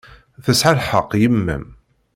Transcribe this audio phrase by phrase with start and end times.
[0.43, 1.65] Tesɛa lḥeqq yemma-m.